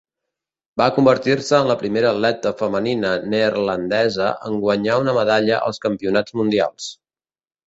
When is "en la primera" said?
1.65-2.09